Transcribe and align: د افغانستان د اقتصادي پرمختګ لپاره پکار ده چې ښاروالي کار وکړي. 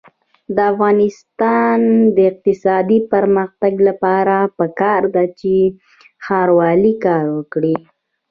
د 0.55 0.57
افغانستان 0.71 1.79
د 2.15 2.17
اقتصادي 2.31 2.99
پرمختګ 3.13 3.73
لپاره 3.89 4.37
پکار 4.57 5.01
ده 5.15 5.23
چې 5.39 5.53
ښاروالي 6.25 6.93
کار 7.05 7.25
وکړي. 7.37 7.75